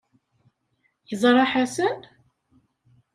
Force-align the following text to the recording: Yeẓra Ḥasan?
Yeẓra 1.09 1.45
Ḥasan? 1.51 1.99